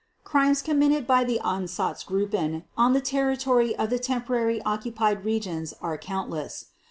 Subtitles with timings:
[0.23, 6.69] Crimes committed by the Einsatzgruppen on the territory of the temporarily occupied regions are countless.